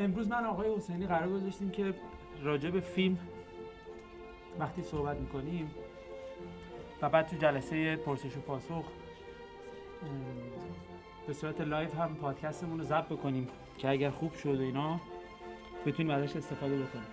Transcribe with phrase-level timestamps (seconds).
[0.00, 1.94] امروز من آقای حسینی قرار گذاشتیم که
[2.42, 3.18] راجع به فیلم
[4.58, 5.70] وقتی صحبت می‌کنیم
[7.02, 8.84] و بعد تو جلسه پرسش و پاسخ
[11.26, 15.00] به صورت live هم پادکستمون رو ضبط بکنیم که اگر خوب شد اینا
[15.86, 17.06] بتونیم ازش استفاده بکنیم.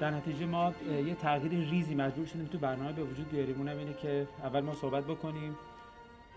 [0.00, 0.72] در نتیجه ما
[1.06, 3.58] یه تغییر ریزی مجبور شدیم تو برنامه به وجود بیاریم.
[3.58, 5.56] اونم اینه که اول ما صحبت بکنیم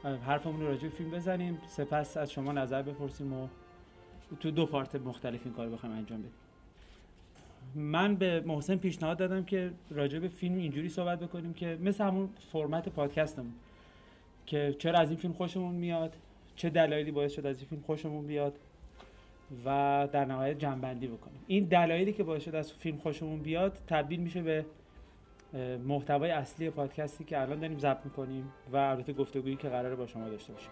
[0.04, 1.62] حرفمون رو راجع به فیلم بزنیم.
[1.68, 3.48] سپس از شما نظر بپرسیم و
[4.40, 6.32] تو دو پارت مختلف این کار بخوایم انجام بدیم.
[7.76, 12.30] من به محسن پیشنهاد دادم که راجع به فیلم اینجوری صحبت بکنیم که مثل همون
[12.52, 13.54] فرمت پادکستمون
[14.46, 16.16] که چرا از این فیلم خوشمون میاد
[16.56, 18.60] چه دلایلی باعث شد از این فیلم خوشمون بیاد
[19.66, 21.40] و در نهایت جنبندی بکنیم.
[21.48, 24.66] این دلایلی که باعث شد از فیلم خوشمون بیاد تبدیل میشه به
[25.88, 30.30] محتوای اصلی پادکستی که الان داریم ضبط می‌کنیم و البته گفتگویی که قراره با شما
[30.30, 30.72] داشته باشیم.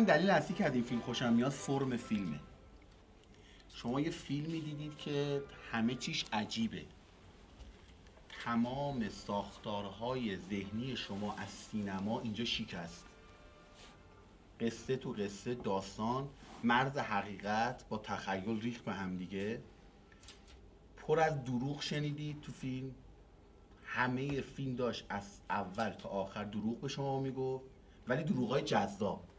[0.00, 2.40] من دلیل اصلی که از این فیلم خوشم میاد فرم فیلمه.
[3.74, 6.82] شما یه فیلمی دیدید که همه چیش عجیبه.
[8.44, 13.04] تمام ساختارهای ذهنی شما از سینما اینجا شکست.
[14.60, 16.28] قصه تو قصه داستان
[16.64, 19.62] مرز حقیقت با تخیل ریخت به هم دیگه.
[20.96, 22.94] پر از دروغ شنیدید تو فیلم.
[23.84, 27.64] همه فیلم داشت از اول تا آخر دروغ به شما می‌گفت
[28.08, 29.29] ولی دروغ های جذاب.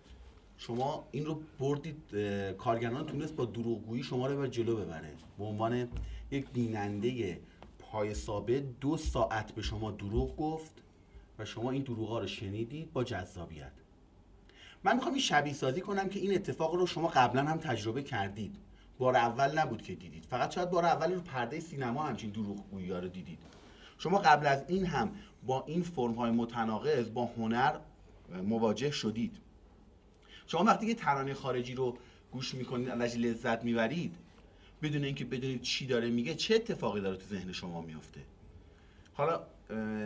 [0.62, 2.16] شما این رو بردید
[2.58, 5.14] کارگران تونست با دروغگویی شما رو به جلو ببره.
[5.38, 5.88] به عنوان
[6.32, 7.40] یک بیننده
[7.80, 10.72] پای ثابت دو ساعت به شما دروغ گفت
[11.40, 13.72] و شما این دروغ ها رو شنیدید با جذابیت.
[14.84, 18.56] من می‌خوام این شبیه سازی کنم که این اتفاق رو شما قبلا هم تجربه کردید.
[19.00, 20.26] بار اول نبود که دیدید.
[20.26, 23.40] فقط شاید بار اول رو پرده سینما همچین دروغگویی ها رو دیدید.
[23.98, 25.12] شما قبل از این هم
[25.46, 27.80] با این فرم های متناقض با هنر
[28.44, 29.38] مواجه شدید.
[30.52, 31.98] شما وقتی که ترانه خارجی رو
[32.32, 34.16] گوش می‌کنید ازش لذت می‌برید
[34.82, 38.22] بدون اینکه بدونید چی داره میگه چه اتفاقی داره تو ذهن شما میفته
[39.14, 39.44] حالا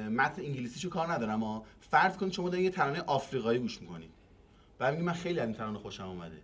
[0.09, 4.09] متن انگلیسیشو کار ندارم اما فرض کنید شما دارید یه ترانه آفریقایی گوش می‌کنید.
[4.79, 6.41] بعد میگید من خیلی از این ترانه خوشم اومده.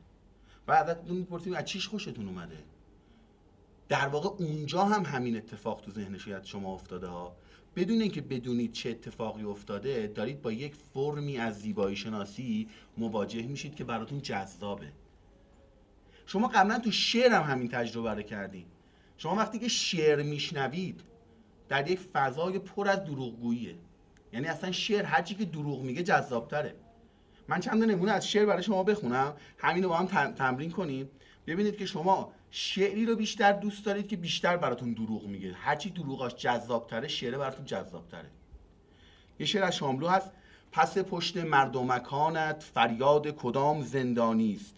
[0.65, 2.57] بعد ازتون می‌پرسید از چیش خوشتون اومده؟
[3.89, 7.35] در واقع اونجا هم همین اتفاق تو ذهن شما افتاده ها.
[7.75, 13.75] بدون اینکه بدونید چه اتفاقی افتاده دارید با یک فرمی از زیبایی شناسی مواجه میشید
[13.75, 14.91] که براتون جذابه.
[16.25, 18.67] شما قبلا تو شعر هم همین تجربه رو کردید
[19.17, 21.01] شما وقتی که شعر میشنوید
[21.69, 23.75] در یک فضای پر از دروغگوییه.
[24.33, 26.75] یعنی اصلا شعر هرچی که دروغ میگه جذابتره.
[27.47, 29.33] من چند نمونه از شعر برای شما بخونم.
[29.57, 31.09] همین رو با هم تمرین کنیم.
[31.47, 35.53] ببینید که شما شعری رو بیشتر دوست دارید که بیشتر براتون دروغ میگه.
[35.53, 38.29] هرچی دروغاش جذابتره شعر براتون جذابتره.
[39.39, 40.31] یه شعر از شاملو هست.
[40.71, 44.75] پس پشت مردمکانت فریاد کدام زندانی است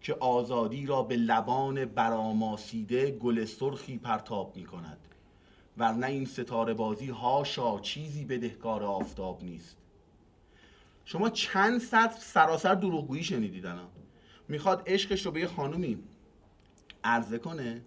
[0.00, 4.98] که آزادی را به لبان براماسیده گل سرخی پرتاب می کند
[5.78, 9.76] ورنه این ستاره بازی هاشا چیزی بدهکار آفتاب نیست.
[11.04, 13.88] شما چند سطر سراسر دروغگویی شنیدید الان؟
[14.48, 15.98] می‌خواد عشقش رو به یه خانومی
[17.06, 17.82] عرضه کنه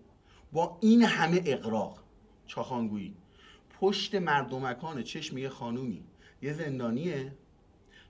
[0.52, 2.00] با این همه اقراق
[2.48, 3.16] چاخانگویی.
[3.80, 6.04] پشت مردمکان چشم یه خانومی
[6.42, 7.34] یه زندانیه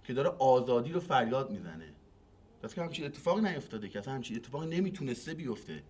[0.03, 1.94] که داره آزادی رو فریاد می‌زنه.
[2.64, 5.84] پس که همچین اتفاقی نیفتاده که اصلا همچین اتفاقی نمی‌تونسته بیفته.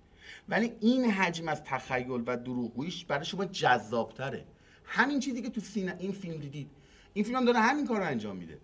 [0.50, 4.46] ولی این حجم از تخیل و دروغگوییش برای شما جذابتره.
[4.84, 6.70] همین چیزی که تو scene این فیلم دیدید.
[7.14, 8.60] این فیلم هم داره همین کار رو انجام میده.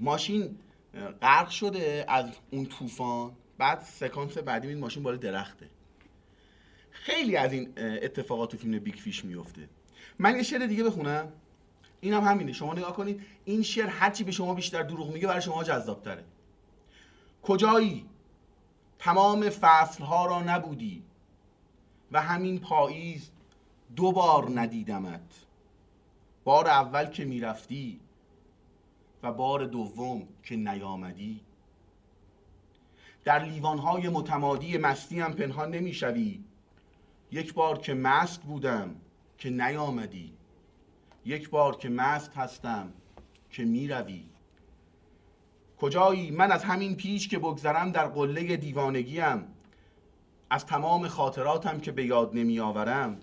[0.00, 0.58] ماشین
[1.22, 3.32] غرق شده از اون طوفان.
[3.58, 5.68] بعد سکانس بعدی این ماشین بالا درخته.
[6.90, 9.68] خیلی از این اتفاقات تو فیلم Big Fish میفته
[10.18, 11.32] من یه شعر دیگه بخونم.
[12.00, 12.52] این هم همینه.
[12.52, 16.24] شما نگاه کنید این شعر هرچی به شما بیشتر دروغ میگه برای شما جذابتره.
[17.42, 18.06] کجایی؟
[18.98, 21.02] تمام فصلها را نبودی
[22.12, 23.30] و همین پاییز
[23.96, 25.46] دو بار ندیدمت.
[26.44, 28.00] بار اول که می‌رفتی
[29.22, 31.40] و بار دوم که نیامدی.
[33.26, 36.44] در لیوانهای متمادی مستی هم پنهان نمی‌شوی.
[37.30, 38.96] یک بار که مست بودم
[39.38, 40.32] که نیامدی.
[41.24, 42.92] یک بار که مست هستم
[43.50, 44.24] که می‌روی.
[45.78, 49.44] کجایی؟ من از همین پیش که بگذرم در قله دیوانگیم.
[50.50, 53.20] از تمام خاطراتم که به یاد نمی آورم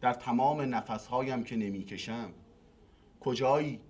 [0.00, 2.30] در تمام نفسهایم که نمی کشم
[3.20, 3.80] کجایی؟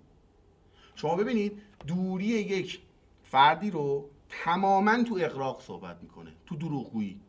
[0.95, 2.79] شما ببینید دوری یک
[3.23, 7.19] فردی رو تماما تو اقراق صحبت می‌کنه تو دروغگویی.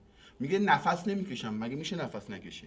[0.41, 2.67] میگه نفس نمی‌کشم مگه میشه نفس نکشه؟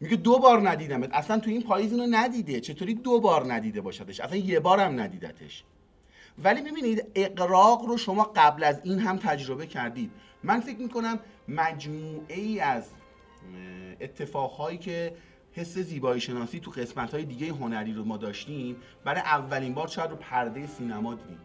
[0.00, 1.14] میگه دو بار ندیدمت.
[1.14, 2.60] اصلا تو این پاییز اینو ندیده.
[2.60, 5.64] چطوری دو بار ندیده باشدش؟ اصلا یه بارم ندیدتش.
[6.44, 10.10] ولی ببینید اقراق رو شما قبل از این هم تجربه کردید.
[10.42, 12.90] من فکر می‌کنم مجموعه ای از
[14.00, 15.16] اتفاقهایی که
[15.52, 20.10] حس زیبایی شناسی تو قسمت های دیگه هنری رو ما داشتیم برای اولین بار شاید
[20.10, 21.40] رو پرده سینما دیدیم.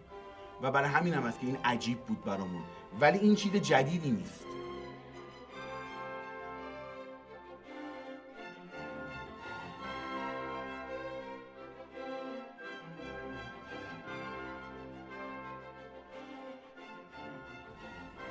[0.62, 2.62] و برای همین هم است که این عجیب بود برامون.
[3.00, 4.45] ولی این چیز جدیدی نیست.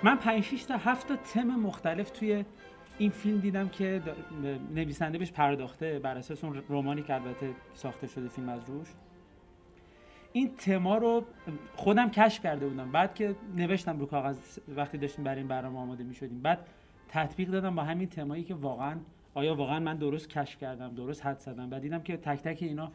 [0.03, 2.45] من 5 6 تا 7 تا تم مختلف توی
[2.99, 4.03] این فیلم دیدم که
[4.75, 8.89] نویسنده بهش پرداخته بر اساس اون رمانی که البته ساخته شده فیلم از روش.
[10.37, 11.25] این تما رو
[11.77, 12.93] خودم کشف کرده بودم.
[12.93, 16.67] بعد که نوشتم رو کاغذ وقتی داشتیم برای این برنامه آماده می شدیم بعد
[17.09, 18.99] تطبیق دادم با همین تمایی که واقعا
[19.35, 21.71] آیا واقعا من درست کشف کردم درست حد زدم.
[21.71, 22.93] و دیدم که تک تک اینا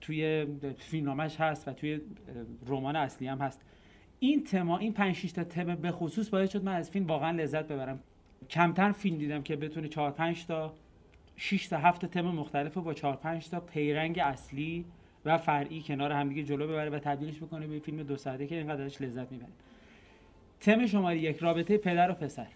[0.00, 0.46] توی
[0.78, 2.00] فیلمنامش هست و توی
[2.66, 3.62] رمان اصلی هم هست.
[4.18, 7.30] این تما این 5 6 تا تم به خصوص باعث شد من از فیلم واقعا
[7.30, 8.00] لذت ببرم.
[8.50, 10.74] کمتر فیلم دیدم که بتونه 4 5 تا
[11.36, 14.84] 6 تا 7 تا تم مختلف با 4 5 تا پیرنگ اصلی
[15.24, 18.82] و فرعی کنار همدیگه جلو ببره و تبدیلش بکنه به فیلم دو ساعته که اینقدر
[18.82, 19.54] ازش لذت می‌بریم
[20.60, 22.46] تم شماره یک رابطه پدر و پسر.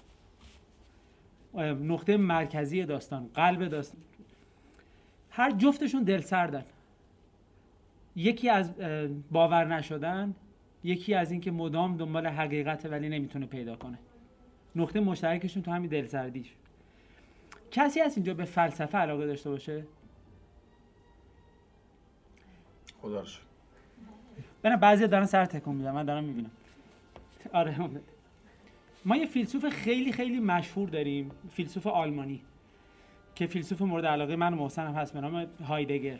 [1.80, 4.00] نقطه مرکزی داستان قلب داستان.
[5.30, 6.64] هر جفتشون دل سردن.
[8.16, 8.72] یکی از
[9.30, 10.34] باور نشدن
[10.84, 13.98] یکی از اینکه مدام دنبال حقیقت ولی نمی‌تونه پیدا کنه.
[14.76, 16.52] نقطه مشترکشون تو همین دلسردیش.
[17.70, 19.84] کسی از اینجا به فلسفه علاقه داشته باشه؟
[23.02, 23.24] خدا
[24.64, 26.50] رو بعضی دارن سر تکون میدن من دارم می‌بینم.
[27.52, 27.76] آره
[29.04, 32.40] ما یه فیلسوف خیلی خیلی مشهور داریم فیلسوف آلمانی
[33.34, 36.18] که فیلسوف مورد علاقه من محسن هم هست به نام هایدگر.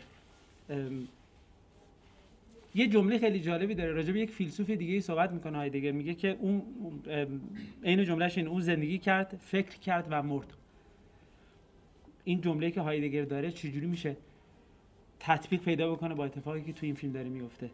[2.75, 3.93] یه جمله خیلی جالبی داره.
[3.93, 5.93] راجع به یک فیلسوف دیگه ای صحبت می‌کنه هایدگر.
[5.93, 6.63] میگه که اون
[7.85, 10.53] عین جملهش این اون زندگی کرد فکر کرد و مرد.
[12.25, 14.17] این جمله که هایدگر داره چجوری میشه؟
[15.21, 17.71] تطبیق پیدا بکنه با اتفاقی که تو این فیلم داره میفته.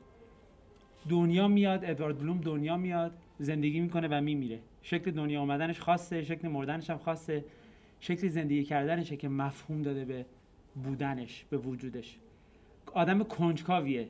[1.08, 4.58] دنیا میاد ادوارد بلوم دنیا میاد زندگی می‌کنه و میمیره.
[4.82, 7.44] شکل دنیا آمدنش خاصه شکل مردنش هم خاصه.
[8.00, 10.26] شکل زندگی کردنشه که مفهوم داده به
[10.74, 12.18] بودنش به وجودش.
[12.92, 14.08] آدم کنجکاویه.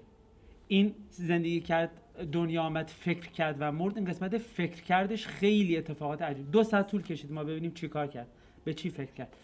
[0.68, 1.90] این زندگی کرد
[2.32, 3.96] دنیا آمد فکر کرد و مرد.
[3.96, 6.50] این قسمت فکر کردش خیلی اتفاقات عجیب.
[6.50, 7.32] دو ساعت طول کشید.
[7.32, 8.28] ما ببینیم چی کار کرد.
[8.64, 9.36] به چی فکر کرد.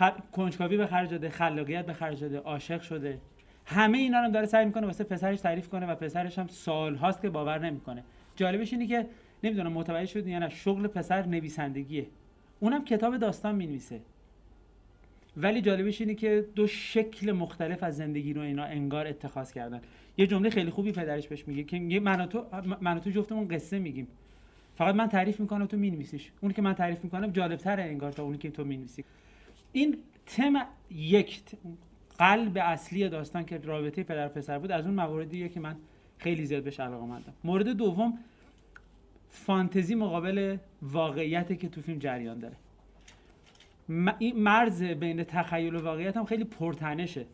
[0.00, 0.02] خ...
[0.32, 3.18] کنجکاوی به خرج داده خلاقیت به خرج داده عاشق شده.
[3.66, 7.22] همه اینا رو داره سعی می‌کنه واسه پسرش تعریف کنه و پسرش هم سال هاست
[7.22, 8.04] که باور نمی‌کنه.
[8.36, 9.06] جالبش اینه که
[9.44, 12.06] نمی‌دونم متوجه شد یا نه شغل پسر نویسندگیه.
[12.60, 14.00] اونم کتاب داستان می‌نویسه.
[15.36, 19.80] ولی جالبش اینه که دو شکل مختلف از زندگی رو اینا انگار اتخاذ کردن.
[20.16, 22.46] یه جمله خیلی خوبی پدرش بهش میگه که یه من تو
[22.80, 24.08] من تو جفتمون قصه میگیم.
[24.74, 26.30] فقط من تعریف می‌کنم تو مینویسیش.
[26.40, 29.04] اونی که من تعریف می‌کنم جالبتره انگار تا اونی که تو می‌نویسی.
[29.72, 31.42] این تم یک
[32.18, 35.76] قلب اصلی داستان که رابطه پدر پسر بود از اون مواردیه که من
[36.18, 37.32] خیلی زیاد بهش علاقه مندم.
[37.44, 38.18] مورد دوم
[39.28, 42.56] فانتزی مقابل واقعیتی که تو فیلم جریان داره.
[44.18, 47.26] این مرز بین تخیل و واقعیت هم خیلی پرتنشه.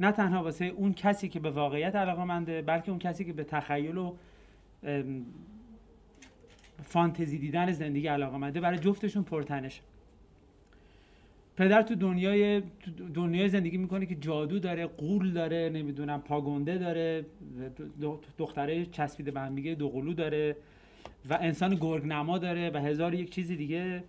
[0.00, 3.44] نه تنها واسه اون کسی که به واقعیت علاقه منده بلکه اون کسی که به
[3.44, 4.14] تخیل و
[6.82, 9.80] فانتزی دیدن زندگی علاقه منده برای جفتشون پرتنش
[11.56, 12.62] پدر تو دنیای
[13.14, 17.26] دنیای زندگی می‌کنه که جادو داره قول داره نمی‌دونم پاگونده داره
[18.38, 20.56] دختره چسبیده به هم دیگه دوقلو داره
[21.30, 24.04] و انسان گرگ نما داره و هزار یک چیزی دیگه.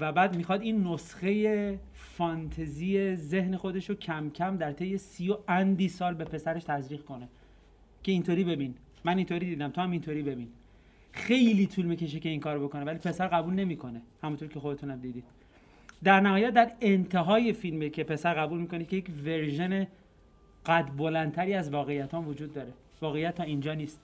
[0.00, 5.36] و بعد می‌خواد این نسخه فانتزی ذهن خودش رو کم کم در طی سی و
[5.48, 7.28] اندی سال به پسرش تزریق کنه.
[8.02, 8.74] که اینطوری ببین.
[9.04, 10.48] من اینطوری دیدم تو هم اینطوری ببین.
[11.12, 14.02] خیلی طول می‌کشه که این کار بکنه ولی پسر قبول نمی‌کنه.
[14.22, 15.24] همونطور که خودتون دیدید.
[16.04, 19.86] در نهایت در انتهای فیلمه که پسر قبول می‌کنه که یک ورژن
[20.66, 22.72] قد بلندتری از واقعیت هم وجود داره.
[23.00, 24.00] واقعیت تا اینجا نیست.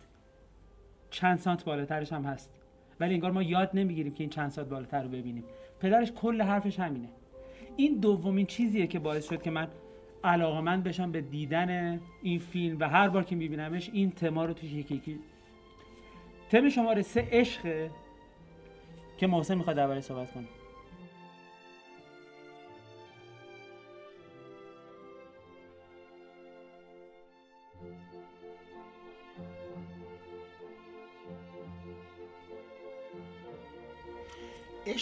[1.11, 2.55] چند سانت بالاترش هم هست.
[3.01, 5.45] ولی انگار ما یاد نمی‌گیریم که این چند سانت بالاتر رو ببینیم.
[5.81, 7.09] پدرش کل حرفش همینه.
[7.77, 9.69] این دومین چیزیه که باعث شد که من
[10.25, 14.53] علاقه من بشم به دیدن این فیلم و هر بار که میبینمش این تما رو
[14.53, 15.19] توش یکی یکی
[16.51, 17.91] تم شماره سه عشقه
[19.19, 20.45] که محسن می‌خواد درباره صحبت کنه.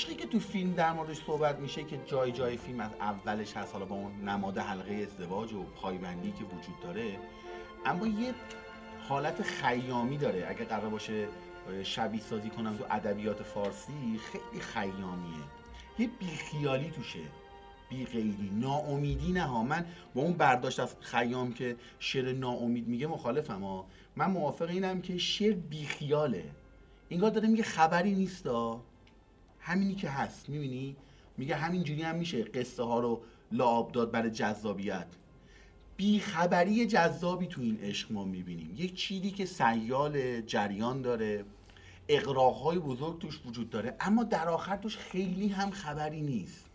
[0.00, 3.72] عشقی که تو فیلم در موردش صحبت میشه که جای جای فیلم از اولش هست
[3.72, 7.18] حالا با اون نماد حلقه ازدواج و پایبندی که وجود داره
[7.86, 8.34] اما یه
[9.08, 10.46] حالت خیامی داره.
[10.48, 11.28] اگه قرار باشه
[11.82, 15.44] شبیه سازی کنم تو ادبیات فارسی خیلی خیامیه.
[15.98, 17.20] یه بیخیالی توشه.
[17.88, 19.62] بی غیری ناامیدی نه ها.
[19.62, 23.86] من با اون برداشت از خیام که شعر ناامید میگه مخالفم ها.
[24.16, 26.44] من موافق اینم که شعر بیخیاله.
[27.08, 28.89] اینگاه داره میگه خبری نیستا
[29.60, 30.96] همینی که هست می‌بینی؟
[31.36, 35.06] میگه همینجوری هم میشه قصه ها رو لعاب داد برای جذابیت.
[35.96, 38.74] بیخبری جذابی تو این عشق ما می‌بینیم.
[38.76, 41.44] یک چیزی که سیال جریان داره
[42.08, 46.66] اقراقهای بزرگ توش وجود داره اما در آخر توش خیلی هم خبری نیست.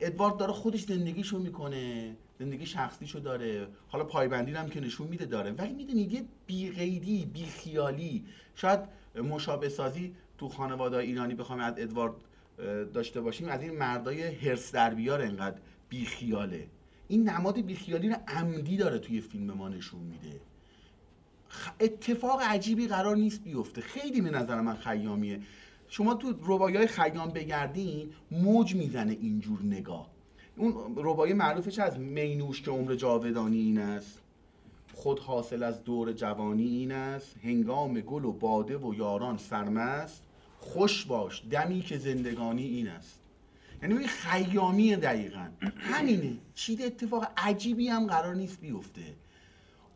[0.00, 5.50] ادوارد داره خودش زندگیشو می‌کنه زندگی شخصیشو داره حالا پایبندی هم که نشون میده داره.
[5.50, 8.80] ولی می‌دونید یه بیقیدی بیخیالی شاید
[9.14, 12.14] مشابه سازی تو خانواده ایرانی بخوام از ادوارد
[12.94, 15.58] داشته باشیم از این مردای هرس در بیار انقدر
[15.88, 16.66] بیخیاله.
[17.08, 20.40] این نماد بیخیالی رو عمدی داره توی فیلم ما نشون میده.
[21.80, 23.80] اتفاق عجیبی قرار نیست بیفته.
[23.80, 25.40] خیلی به نظر من خیامیه.
[25.88, 30.10] شما تو ربایی های خیام بگردین موج می‌زنه اینجور نگاه.
[30.56, 34.20] اون ربای معروفش از مینوش که عمر جاودانی این است.
[34.94, 37.36] خود حاصل از دور جوانی این است.
[37.42, 40.22] هنگام گل و باده و یاران سرمست.
[40.62, 43.18] خوش باش دمی که زندگانی این است.
[43.82, 45.48] یعنی این خیامی دقیقا.
[45.78, 46.32] همینه.
[46.54, 49.02] چیز اتفاق عجیبی هم قرار نیست بیفته.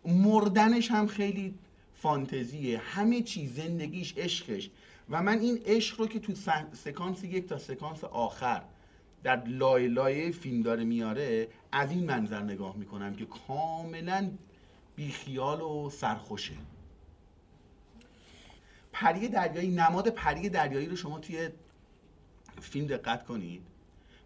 [0.04, 1.54] مردنش هم خیلی
[1.94, 2.78] فانتزیه.
[2.78, 4.70] همه چیز زندگیش عشقش.
[5.10, 6.32] و من این عشق رو که تو
[6.72, 8.62] سکانس یک تا سکانس آخر
[9.22, 14.30] در لای لایه فیلم داره میاره از این منظر نگاه می‌کنم که کاملا
[14.96, 16.54] بیخیال و سرخوشه.
[19.00, 21.48] پری دریایی نماد پری دریایی رو شما توی
[22.60, 23.62] فیلم دقت کنید.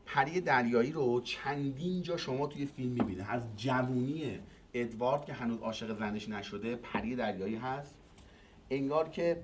[0.06, 3.30] پری دریایی رو چندین جا شما توی فیلم می‌بینه.
[3.30, 4.38] از جوونی
[4.74, 7.94] ادوارد که هنوز عاشق زنش نشده پری دریایی هست.
[8.70, 9.42] انگار که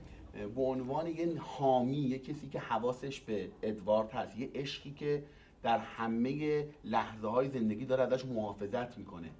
[0.54, 5.22] به عنوان یه حامی یه کسی که حواسش به ادوارد هست یه عشقی که
[5.62, 9.30] در همه لحظه های زندگی داره ازش محافظت می‌کنه.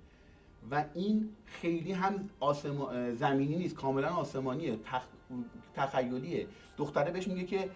[0.70, 3.12] و این خیلی هم آسما...
[3.12, 4.76] زمینی نیست کاملا آسمانیه.
[4.76, 5.06] تخ...
[5.74, 6.46] تخیلیه.
[6.76, 7.70] دختره بهش میگه که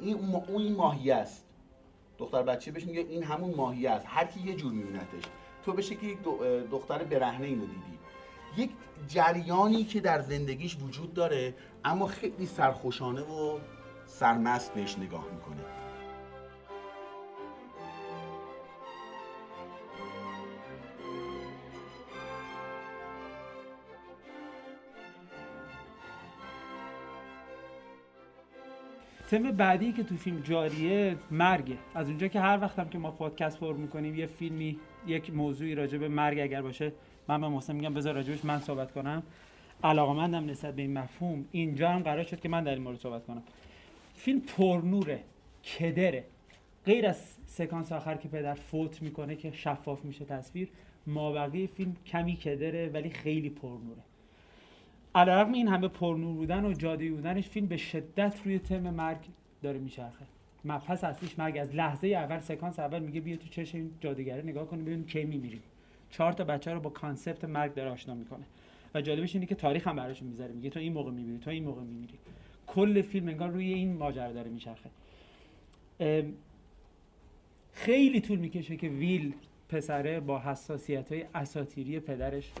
[0.00, 1.44] این اون این ماهی است.
[2.18, 4.06] دختر بچه بهش میگه این همون ماهی است.
[4.08, 5.22] هر کی یه جور میبینتش.
[5.64, 6.18] تو بشه که یک
[6.70, 7.98] دختر برهنه اینو دیدی.
[8.56, 8.70] یک
[9.08, 13.58] جریانی که در زندگیش وجود داره اما خیلی سرخوشانه و
[14.06, 15.77] سرمست بهش نگاه می‌کنه.
[29.28, 31.76] تم بعدی که تو فیلم جاریه مرگه.
[31.94, 35.98] از اونجا که هر وقتم که ما پادکست پر می‌کنیم یه فیلمی یک موضوعی راجع
[35.98, 36.92] به مرگ اگر باشه
[37.28, 39.22] من به محسن میگم بذار راجبش من صحبت کنم.
[39.84, 43.26] علاقمندم نسبت به این مفهوم اینجا هم قرار شد که من در این مورد صحبت
[43.26, 43.42] کنم.
[44.14, 45.20] فیلم پرنوره
[45.78, 46.24] کدره.
[46.86, 50.68] غیر از سکانس آخر که پدر فوت می‌کنه که شفاف میشه تصویر
[51.06, 54.02] مابقی فیلم کمی کدره ولی خیلی پرنوره.
[55.14, 59.18] علیرغم این همه پرنور بودن و جادویی بودنش فیلم به شدت روی تم مرگ
[59.62, 60.24] داره میچرخه.
[60.64, 61.58] مبحث اصلیش مرگ.
[61.58, 65.24] از لحظه اول سکانس اول میگه بیا تو چشم این جادوگره نگاه کنیم ببین کی
[65.24, 65.62] میمیریم.
[66.10, 68.44] چهار تا بچه رو با concept مرگ داره آشنا می‌کنه.
[68.94, 70.52] و جالبش اینه که تاریخ هم براشون می‌ذاره.
[70.52, 72.14] میگه تو این موقع میمیری تو این موقع میمیری.
[72.66, 74.90] کل فیلم انگار روی این ماجرا داره میچرخه.
[77.72, 79.34] خیلی طول می‌کشه که ویل
[79.68, 82.52] پسره با حساسیت های اساطیری پدرش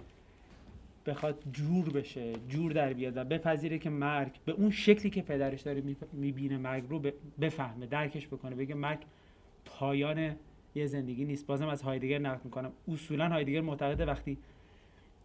[1.08, 5.60] بخواد جور بشه جور در بیاد و بپذیره که مرگ به اون شکلی که پدرش
[5.60, 7.02] داره می‌بینه مرگ رو
[7.40, 8.98] بفهمه درکش بکنه بگه مرگ
[9.64, 10.36] پایان
[10.74, 11.46] یه زندگی نیست.
[11.46, 12.72] بازم از هایدگر نقل می‌کنم.
[12.88, 14.38] اصولا هایدگر معتقده وقتی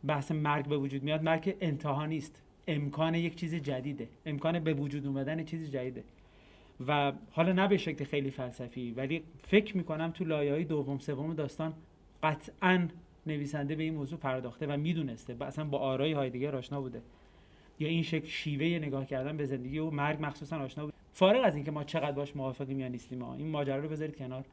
[0.08, 2.42] بحث مرگ به وجود میاد مرگ انتها نیست.
[2.68, 4.08] امکان یک چیز جدیده.
[4.25, 6.04] امکان به وجود اومدن چیز جدیده.
[6.88, 11.34] و حالا نه به شکل خیلی فلسفی ولی فکر می‌کنم تو لایه های دوم سوم
[11.34, 11.74] داستان
[12.24, 12.88] قطعا
[13.27, 15.34] نویسنده به این موضوع پرداخته و می‌دونسته.
[15.34, 17.01] و اصلا با آرای هایدگر آشنا بوده.
[17.80, 21.56] یا این شکل شیوه نگاه کردن به زندگی و مرگ مخصوصا آشنا بود فارغ از
[21.56, 24.46] اینکه ما چقدر باش موافقیم یا نیستیم ما این ماجرا رو بذارید کنار.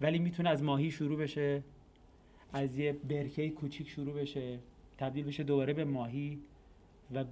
[0.00, 1.62] ولی می‌تونه از ماهی شروع بشه
[2.52, 4.58] از یه برکه کوچیک شروع بشه
[4.98, 6.38] تبدیل بشه دوباره به ماهی
[7.14, 7.24] و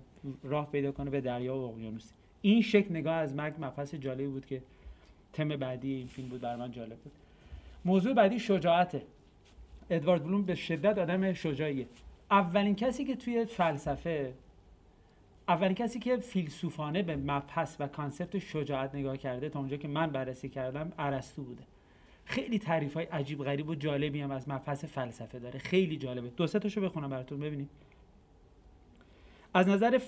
[0.43, 2.11] راه پیدا کنه به دریا و اقیانوس.
[2.43, 4.63] این شکل نگاه از مرگ مفصل جالبی بود که
[5.33, 7.13] تم بعدی این فیلم بود برای من جالب بود.
[7.85, 9.03] موضوع بعدی شجاعته.
[9.91, 11.87] ادوارد بلوم به شدت آدم شجاعیه.
[12.31, 14.35] اولین کسی که توی فلسفه
[15.49, 20.07] اولین کسی که فیلسوفانه به مبحث و کانسپت شجاعت نگاه کرده تا اونجا که من
[20.07, 21.63] بررسی کردم ارسطو بوده.
[22.25, 25.59] خیلی تعریف های عجیب غریب و جالبی هم از مبحث فلسفه داره.
[25.59, 26.29] خیلی جالبه.
[26.29, 27.69] دو سه تاشو بخونم براتون ببینید.
[29.55, 30.01] از نظر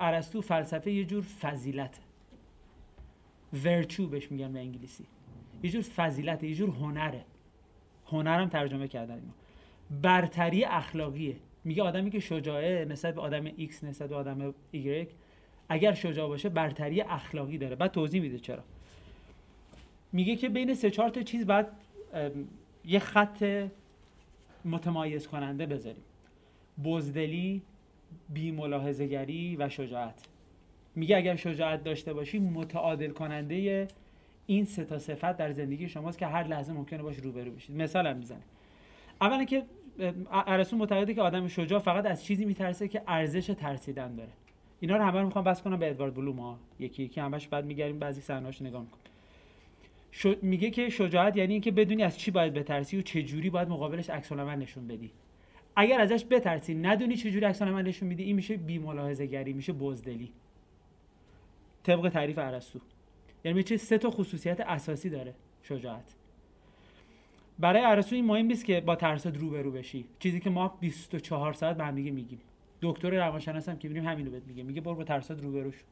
[0.00, 2.00] ارسطو فلسفه یه جور فضیلته.
[3.64, 5.04] ورچو بهش میگن به انگلیسی.
[5.62, 7.24] یه جور فضیلت یه جور هنره.
[8.08, 9.32] هنرم ترجمه کردن اینو.
[10.02, 11.36] برتری اخلاقیه.
[11.64, 15.06] میگه آدمی که شجاعه نسبت به آدم X نسبت به آدم Y
[15.68, 17.76] اگر شجاع باشه برتری اخلاقی داره.
[17.76, 18.62] بعد توضیح میده چرا.
[20.12, 21.66] میگه که بین سه چهار تا چیز باید
[22.84, 23.68] یه خط
[24.64, 26.02] متمایز کننده بذاریم.
[26.84, 27.62] بزدلی
[28.28, 28.56] بی
[29.10, 30.26] گری و شجاعت.
[30.94, 33.88] میگه اگر شجاعت داشته باشی متعادل کننده
[34.46, 37.76] این سه تا صفت در زندگی شماست که هر لحظه ممکنه باش روبرو بشید.
[37.76, 38.42] مثال هم می‌زنه
[39.20, 39.62] اولا که
[40.30, 44.32] ارسطو معتقده که آدم شجاع فقط از چیزی میترسه که ارزش ترسیدن داره.
[44.80, 46.58] اینا رو همه رو می‌خوام بس کنم به ادوارد بلوم ها.
[46.78, 49.00] یکی یکی همش بعد میگردیم بعضی صحنه‌اش نگاه می‌کنم.
[50.42, 54.10] میگه که شجاعت یعنی اینکه بدونی از چی باید بترسی و چه جوری باید مقابلش
[54.10, 55.10] عکس نشون بدی.
[55.76, 58.78] اگر ازش بترسی ندونی چه جوری عکس نشون میدی این میشه بی
[59.30, 60.32] گری میشه بزدلی.
[61.82, 62.80] طبق تعریف ارسطو.
[63.46, 66.14] یعنی چه سه تا خصوصیت اساسی داره شجاعت.
[67.58, 70.04] برای ارسطو این مهم نیست که با ترسات روبرو بشی.
[70.18, 72.40] چیزی که ما 24 ساعت به هم دیگه میگیم.
[72.82, 74.62] دکتر روانشناس هم که می‌بینیم همینو بهت میگه.
[74.62, 75.84] میگه برو با ترسات روبرو شو.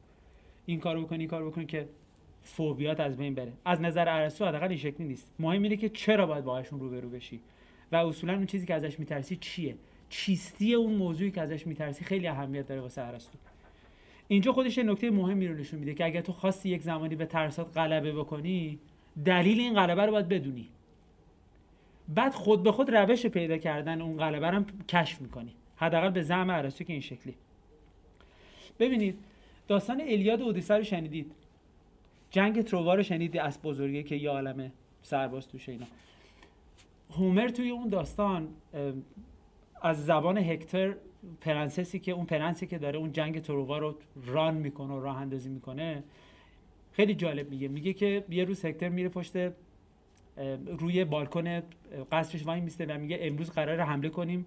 [0.65, 1.87] این کارو بکن این کارو بکن که
[2.41, 3.53] فوبیات از بین بره.
[3.65, 5.31] از نظر ارسطو حداقل این شکلی نیست.
[5.39, 7.39] مهم اینه که چرا باید باهاشون روبرو بشی؟
[7.91, 9.75] و اصولا اون چیزی که ازش میترسی چیه؟
[10.09, 13.37] چیستی اون موضوعی که ازش میترسی خیلی اهمیت داره واسه ارسطو
[14.27, 17.77] اینجا خودش نکته مهمی رو نشون میده که اگر تو خواستی یک زمانی به ترسات
[17.77, 18.79] غلبه بکنی
[19.25, 20.69] دلیل این غلبه رو باید بدونی.
[22.07, 25.53] بعد خود به خود روش پیدا کردن اون غلبه رو هم کشف می‌کنی.
[25.75, 27.35] حداقل به زعم ارسطو که این شکلی.
[28.79, 29.17] ببینید
[29.67, 31.31] داستان الیاد و اودیسه رو شنیدید؟
[32.31, 35.85] جنگ ترووا رو شنیدید از بزرگی که یه عالم سرباز توشه اینا.
[37.11, 38.47] هومر توی اون داستان
[39.81, 40.95] از زبان هکتر
[41.41, 45.49] پرنسسی که اون پرنسی که داره اون جنگ ترووا رو ران می‌کنه و راه اندازی
[45.49, 46.03] می‌کنه
[46.91, 47.67] خیلی جالب میگه.
[47.67, 49.33] میگه که یه روز هکتر میره پشت
[50.79, 51.63] روی بالکن
[52.11, 54.45] قصرش وای میسته و میگه امروز قرار حمله کنیم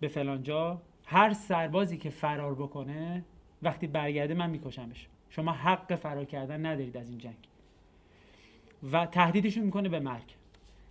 [0.00, 0.82] به فلان جا.
[1.04, 3.24] هر سربازی که فرار بکنه
[3.62, 5.08] وقتی برگرده من میکشمش.
[5.30, 7.36] شما حق فرار کردن ندارید از این جنگ.
[8.92, 10.34] و تهدیدشون می‌کنه به مرگ.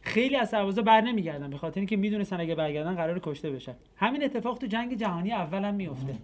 [0.04, 3.76] خیلی از سربازا بر نمیگردن به خاطر اینکه می‌دونستن اگه برگردن قرار کشته بشن.
[3.98, 6.16] همین اتفاق تو جنگ جهانی اول هم میفته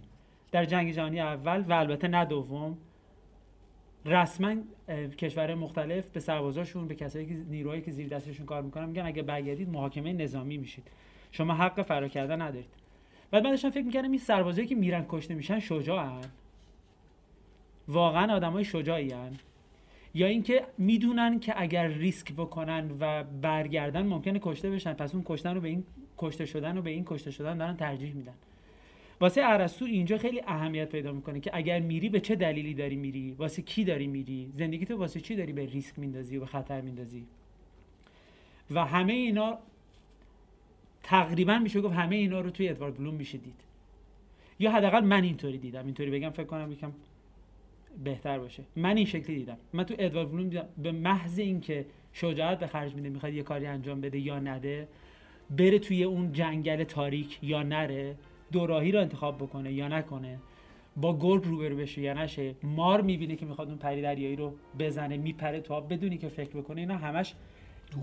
[0.52, 2.78] در جنگ جهانی اول و البته نه دوم
[4.04, 4.54] رسما
[5.18, 9.22] کشورهای مختلف به سربازاشون به کسایی که نیروهایی که زیر دستشون کار می‌کنن میگن اگه
[9.22, 10.84] برگردید محاکمه نظامی میشید.
[11.32, 12.70] شما حق فرار کردن ندارید.
[13.30, 16.24] بعد من داشتم فکر می‌کردم این سربازایی که میرن کشته میشن شجاعن.
[17.88, 19.36] واقعا آدمای شجاعی هن.
[20.14, 25.54] یا اینکه می‌دونن که اگر ریسک بکنن و برگردن ممکنه کشته بشن پس اون کشتن
[25.54, 25.84] رو به این
[26.18, 28.34] کشته شدن و به این کشته شدن دارن ترجیح میدن.
[29.20, 33.32] واسه ارسطو اینجا خیلی اهمیت پیدا می‌کنه که اگر میری به چه دلیلی داری میری؟
[33.32, 36.80] واسه کی داری میری؟ زندگی تو واسه چی داری به ریسک میندازی و به خطر
[36.80, 37.26] میندازی؟
[38.70, 39.58] و همه اینا
[41.02, 43.60] تقریبا میشه گفت همه اینا رو توی ادوارد بلوم میشه دید.
[44.58, 45.84] یا حداقل من اینطوری دیدم.
[45.84, 46.92] اینطوری بگم فکر کنم یکم
[48.04, 48.62] بهتر باشه.
[48.76, 49.56] من این شکلی دیدم.
[49.72, 50.68] من تو ادوارد بلوم دیدم.
[50.78, 54.88] به محض اینکه شجاعت به خرج میده می‌خواد یه کاری انجام بده یا نده
[55.50, 58.16] بره توی اون جنگل تاریک یا نره
[58.52, 60.38] دوراهی رو انتخاب بکنه یا نکنه
[60.96, 65.16] با گرگ روبرو بشه یا نشه مار می‌بینه که می‌خواد اون پری دریایی رو بزنه
[65.16, 66.80] میپره تو آب بدونی که فکر بکنه.
[66.80, 67.34] اینا همش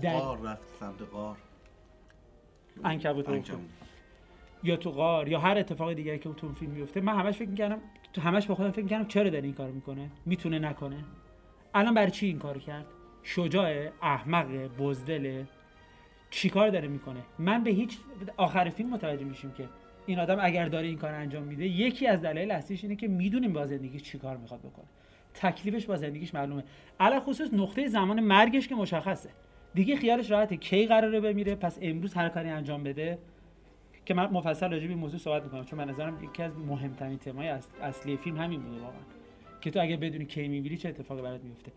[0.02, 0.18] در...
[0.18, 1.36] غار رفت سمت غار.
[2.84, 3.50] انکبوت.
[4.62, 7.78] یا تو غار یا هر اتفاق دیگری که تو فیلم میفته من همش فکر می‌کردم
[8.12, 11.04] تو همش با خودم فکر می‌کردم چرا داره این کار می‌کنه؟ می‌تونه نکنه.
[11.74, 12.86] الان برای چی این کارو کرد؟
[13.22, 14.46] شجاع احمق
[14.78, 15.44] بزدل.
[16.30, 17.98] چیکار داره می‌کنه؟ من به هیچ
[18.36, 19.68] آخر فیلم متوجه میشیم که
[20.06, 23.52] این آدم اگر داره این کار انجام میده یکی از دلایل اصلیش اینه که می‌دونیم
[23.52, 24.84] با زندگیش چیکار می‌خواد بکنه.
[25.34, 26.64] تکلیفش با زندگیش معلومه.
[27.00, 29.30] علا خصوص نقطه زمان مرگش که مشخصه.
[29.74, 30.56] دیگه خیالش راحته.
[30.56, 33.18] کی قراره بمیره؟ پس امروز هر کاری انجام بده.
[34.08, 37.48] که من مفصل راجع به موضوع صحبت می‌کنم چون من نظرم یکی از مهمترین تمای
[37.82, 39.00] اصلی فیلم همین بوده واقعا.
[39.60, 41.72] که تو اگه بدونی کی میمیری چه اتفاقی برات میفته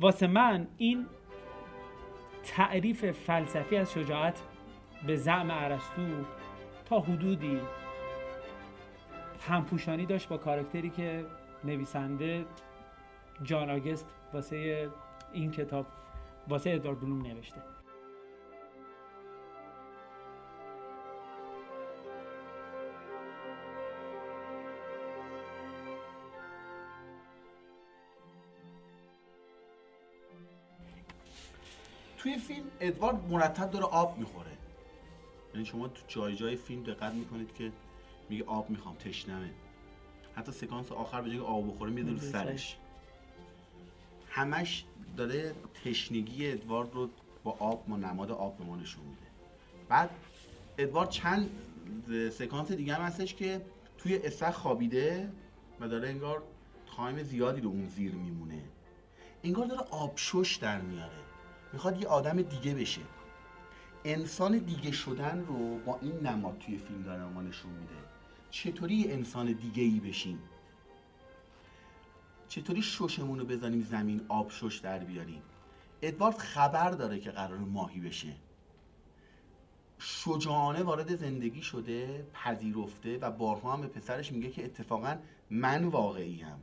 [0.00, 1.06] واسه من این
[2.44, 4.42] تعریف فلسفی از شجاعت
[5.06, 6.02] به زعم ارسطو
[6.84, 7.60] تا حدودی
[9.48, 11.24] همپوشانی داشت با کاراکتری که
[11.64, 12.44] نویسنده
[13.42, 14.88] جان آگست واسه
[15.32, 15.86] این کتاب
[16.48, 17.77] واسه ادوارد بلوم نوشته.
[32.18, 34.50] توی فیلم ادوارد مرتب داره آب می‌خوره.
[35.54, 37.72] یعنی شما تو جای جای فیلم دقت می‌کنید که
[38.28, 39.50] میگه آب می‌خوام تشنمه.
[40.34, 42.76] حتی سکانس آخر به جای آب بخوره میده رو سرش.
[44.30, 44.84] همش
[45.16, 45.54] داره
[45.84, 47.08] تشنگی ادوارد رو
[47.44, 49.26] با آب ما نماد آب به ما نشون میده.
[49.88, 50.10] بعد
[50.78, 51.50] ادوارد چند
[52.32, 53.60] سکانس دیگه هم هستش که
[53.98, 55.32] توی استخ خوابیده
[55.80, 56.42] و داره انگار
[56.96, 58.62] تایم زیادی رو اون زیر میمونه.
[59.44, 61.27] انگار داره آبشوش در میاره.
[61.72, 63.00] می‌خواد یه آدم دیگه بشه.
[64.04, 67.94] انسان دیگه شدن رو با این نماد توی فیلم داره ما نشون میده.
[68.50, 70.38] چطوری انسان دیگه ای بشیم؟
[72.48, 75.42] چطوری ششمون رو بزنیم زمین آب شش در بیاریم؟
[76.02, 78.34] ادوارد خبر داره که قرار ماهی بشه.
[79.98, 85.16] شجاعانه وارد زندگی شده پذیرفته و بارها هم به پسرش میگه که اتفاقا
[85.50, 86.58] من واقعی هم.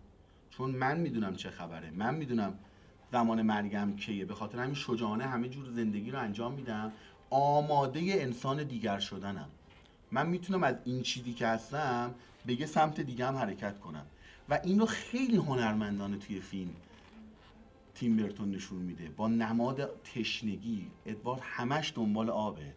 [0.50, 1.92] چون من می‌دونم چه خبره.
[1.92, 2.60] من می‌دونم
[3.12, 6.92] زمان مرگم کیه؟ به خاطر همین شجاعانه همه جور زندگی رو انجام میدم
[7.30, 9.48] آماده انسان دیگر شدنم.
[10.12, 12.16] من می‌تونم از این چیزی که هستم
[12.46, 14.06] به یه سمت دیگه هم حرکت کنم.
[14.50, 16.74] و این رو خیلی هنرمندانه توی فیلم
[17.96, 19.10] تیم برتون نشون میده.
[19.10, 22.74] با نماد تشنگی ادوارد همش دنبال آبه.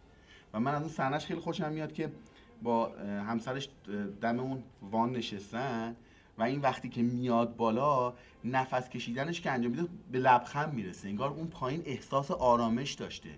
[0.53, 2.11] و من از اون صحنهش خیلی خوشم میاد که
[2.63, 3.69] با همسرش
[4.21, 5.95] دم اون وان نشستن.
[6.39, 11.07] و این وقتی که میاد بالا نفس کشیدنش که انجام میده به لبخند می‌رسه.
[11.09, 13.29] انگار اون پایین احساس آرامش داشته.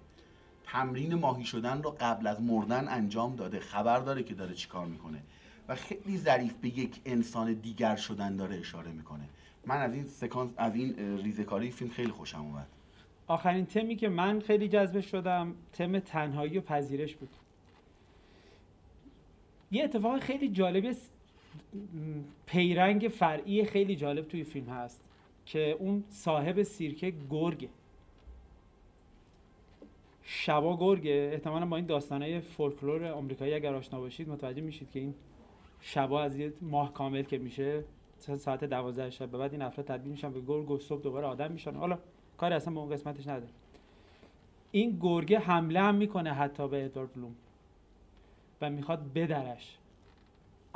[0.63, 3.59] تمرین ماهی شدن رو قبل از مردن انجام داده.
[3.59, 5.21] خبر داره که داره چیکار می‌کنه.
[5.67, 9.23] و خیلی ظریف به یک انسان دیگر شدن داره اشاره می‌کنه.
[9.65, 12.67] من از این سکانس از این ریزکاری فیلم خیلی خوشم اومد.
[13.27, 17.29] آخرین تمی که من خیلی جذب شدم تم تنهایی و پذیرش بود.
[19.71, 20.95] یه اتفاق خیلی جالبی
[22.45, 25.07] پیرنگ فرعی خیلی جالب توی فیلم هست
[25.45, 27.69] که اون صاحب سیرکه گرگه.
[30.23, 31.29] شبا گرگه.
[31.33, 35.13] احتمالا با این داستانه فولکلور آمریکایی اگر آشنا باشید متوجه میشید که این
[35.81, 37.83] شبا از یه ماه کامل که میشه
[38.19, 41.51] ساعت دوازده شب به بعد این افراد تبدیل میشن به گرگ و صبح دوباره آدم
[41.51, 41.75] میشن.
[41.75, 41.99] حالا
[42.37, 43.51] کاری اصلا به اون قسمتش نداره
[44.71, 47.35] این گرگه حمله هم می‌کنه حتی به ادوارد بلوم
[48.61, 49.77] و می‌خواد بدرش.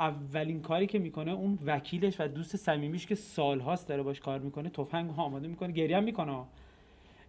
[0.00, 4.70] اولین کاری که می‌کنه اون وکیلش و دوست صمیمیش که سالهاست داره باش کار می‌کنه
[4.70, 6.42] تفنگ آماده می‌کنه گریه می‌کنه.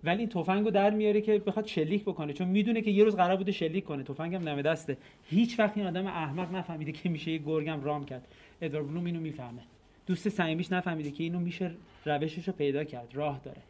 [0.04, 3.38] ولی این تفنگو در میاره که بخواد شلیک بکنه چون می‌دونه که یه روز قرار
[3.38, 4.04] بوده شلیک کنه.
[4.04, 4.98] تفنگم نمه دسته.
[5.30, 8.28] هیچ وقت این آدم احمق نفهمیده که میشه یه گرگم رام کرد.
[8.62, 9.62] ادوارد بلوم اینو می‌فهمه.
[10.08, 11.72] دوست صمیمیش نفهمیده که اینو میشه
[12.06, 13.10] روشش رو پیدا کرد.
[13.14, 13.62] راه داره.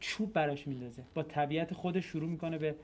[0.00, 1.02] چوب براش میندازه.
[1.14, 2.74] با طبیعت خودش شروع می‌کنه به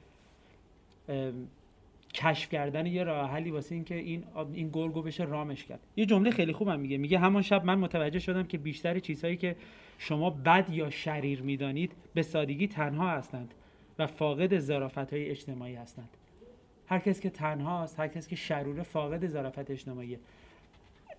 [2.15, 5.81] کشف کردن یه راه حلی واسه اینکه این این گرگو بشه رامش کرد.
[5.97, 6.99] یه جمله خیلی خوبم میگه.
[6.99, 9.57] میگه همان شب من متوجه شدم که بیشتر چیزهایی که
[9.99, 13.55] شما بد یا شریر می‌دانید به سادگی تنها هستند
[13.99, 16.09] و فاقد ظرافت های اجتماعی هستند.
[16.87, 20.19] هر کس که تنها است هر کس که شروره فاقد ظرافت اجتماعی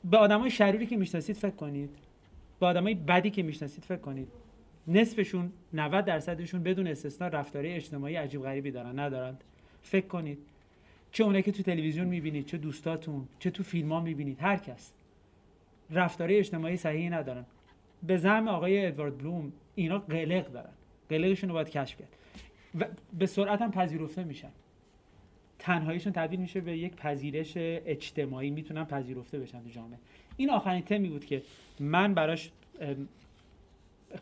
[0.04, 1.90] به آدمای شریری که می‌شناسید فکر کنید.
[2.60, 4.28] به آدمای بدی که می‌شناسید فکر کنید.
[4.88, 9.44] نصفشون 90 درصدشون بدون استثنا رفتاری اجتماعی عجیب غریبی دارن ندارند.
[9.82, 10.38] فکر کنید.
[11.14, 14.94] چه اونایی که تو تلویزیون می‌بینید چه دوستاتون چه تو فیلم ها می‌بینید هر کس.
[15.90, 17.46] رفتاری اجتماعی صحیحی ندارن.
[18.04, 20.74] به زعم آقای ادوارد بلوم اینا قلق دارن.
[21.10, 22.10] قلقشون رو باید کشف کرد.
[22.80, 22.86] و
[23.20, 24.52] به سرعت هم پذیرفته میشن.
[25.60, 30.00] تنهاییشون تبدیل میشه به یک پذیرش اجتماعی می‌تونن پذیرفته بشن تو جامعه.
[30.38, 31.44] این آخرین تمی بود که
[31.80, 32.52] من براش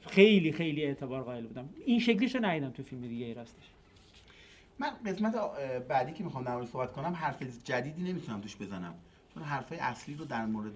[0.08, 1.70] خیلی خیلی اعتبار قائل بودم.
[1.86, 3.66] این شکلیش رو تو فیلم دیگه ای راستش.
[4.82, 5.36] من قسمت
[5.88, 8.94] بعدی که می‌خوام در صحبت کنم حرف جدیدی نمی‌تونم توش بزنم.
[9.34, 10.74] چون حرفای اصلی رو در مورد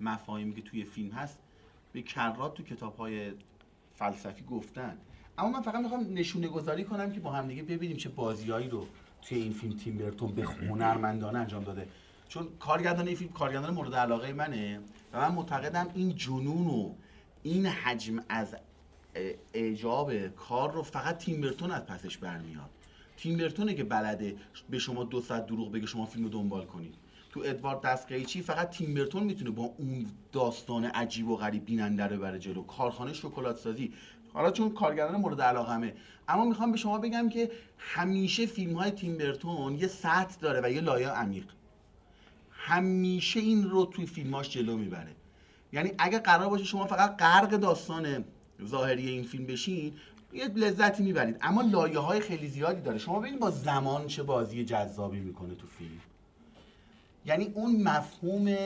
[0.00, 1.38] مفاهیمی که توی فیلم هست
[1.92, 3.32] به کرات تو کتاب های
[3.94, 4.98] فلسفی گفتن.
[5.38, 8.86] اما من فقط می‌خوام نشونه گذاری کنم که با هم دیگه ببینیم چه بازیایی رو
[9.22, 11.88] توی این فیلم تیم برتون به هنرمندانه انجام داده.
[12.28, 14.80] چون کارگردان این فیلم کارگردان مورد علاقه منه
[15.12, 16.94] و من معتقدم این جنون و
[17.42, 18.56] این حجم از
[19.54, 22.70] اعجاب کار رو فقط تیم برتون از پسش برمیاد
[23.18, 24.36] تیم برتونه که بلده
[24.70, 26.94] به شما دو ساعت دروغ بگه شما فیلم رو دنبال کنید
[27.30, 32.18] تو ادوارد دستقیچی فقط تیم برتون می‌تونه با اون داستان عجیب و غریب بیننده رو
[32.20, 32.62] بره جلو.
[32.62, 33.92] کارخانه شکلات سازی
[34.32, 35.94] حالا چون کارگردان مورد علاقمه.
[36.28, 40.70] اما می‌خوام به شما بگم که همیشه فیلم های تیم برتون یه سطح داره و
[40.70, 41.44] یه لایه عمیق.
[42.50, 45.10] همیشه این رو توی فیلماش جلو می‌بره.
[45.72, 48.24] یعنی اگر قرار باشه شما فقط غرق داستان
[48.64, 49.92] ظاهری این فیلم بشین
[50.32, 51.36] یه لذتی می‌برید.
[51.40, 52.98] اما لایه های خیلی زیادی داره.
[52.98, 56.00] شما ببینید با زمان چه بازی جذابی می‌کنه تو فیلم.
[57.26, 58.56] یعنی اون مفهوم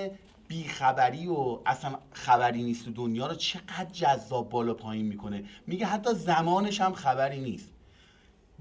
[0.48, 5.44] بیخبری و اصلا خبری نیست تو دنیا رو چقدر جذاب بالا پایین می‌کنه.
[5.66, 7.72] میگه حتی زمانش هم خبری نیست.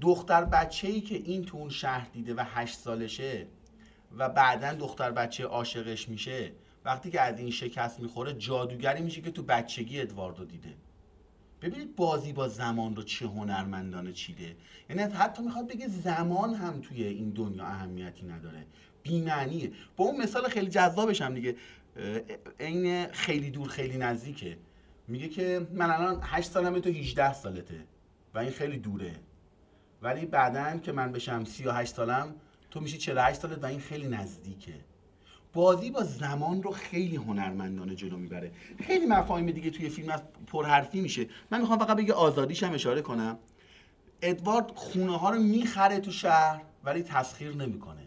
[0.00, 3.46] دختر بچه ای که این تو اون شهر دیده و هشت سالشه
[4.18, 6.52] و بعدا دختر بچه عاشقش میشه
[6.84, 10.74] وقتی که از این شکست می‌خوره جادوگری میشه که تو بچگی ادواردو دیده.
[11.62, 14.56] ببینید بازی با زمان رو چه هنرمندانه چیده.
[14.90, 18.66] یعنی حتی می‌خواد بگه زمان هم توی این دنیا اهمیتی نداره.
[19.02, 19.72] بیمعنیه.
[19.96, 21.56] با اون مثال خیلی جذابش هم دیگه.
[22.60, 24.58] عین خیلی دور خیلی نزدیکه.
[25.08, 27.86] میگه که من الان 8 سالمه تو 18 سالته.
[28.34, 29.12] و این خیلی دوره.
[30.02, 32.34] ولی بعدا که من بشم 38 سالم
[32.70, 34.74] تو میشی 48 سالت و این خیلی نزدیکه.
[35.52, 38.52] بازی با زمان رو خیلی هنرمندانه جلو می‌بره.
[38.86, 41.26] خیلی مفاهیم دیگه توی فیلم از پرحرفی میشه.
[41.50, 43.38] من می‌خوام فقط بگه آزادیش هم اشاره کنم.
[44.22, 48.02] ادوارد خونه ها رو می‌خره تو شهر ولی تسخیر نمی‌کنه.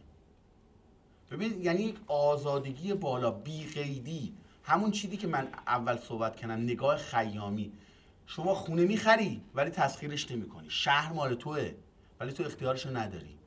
[1.31, 6.97] ببین یعنی یک آزادگی بالا بی قیدی همون چیزی که من اول صحبت کردم نگاه
[6.97, 7.71] خیامی.
[8.27, 10.69] شما خونه می‌خری ولی تسخیرش نمی‌کنی.
[10.69, 11.71] شهر مال توه
[12.19, 13.38] ولی تو اختیارشو نداری.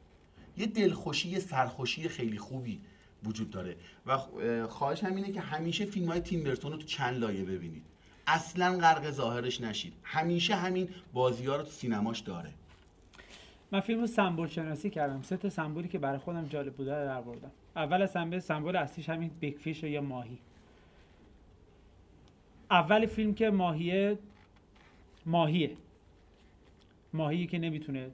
[0.57, 2.81] یه دلخوشی یه سرخوشی خیلی خوبی.
[3.25, 3.77] وجود داره.
[4.07, 4.19] و
[4.67, 7.83] خواهش همینه که همیشه فیلم های تیم برتون رو تو چند لایه ببینید.
[8.27, 9.93] اصلا غرق ظاهرش نشید.
[10.03, 12.51] همیشه همین بازی ها رو تو سینماش داره.
[13.73, 15.23] من فیلم رو سمبول شناسی کردم.
[15.23, 19.31] سه تا سمبولی که برای خودم جالب بوده رو درآوردم اول سمبول سمبول اصلیش همین
[19.41, 20.39] Big Fish یا ماهی.
[22.71, 24.19] اول فیلم که ماهیه
[25.27, 25.77] ماهیه.
[27.13, 28.11] ماهی که نمی‌تونه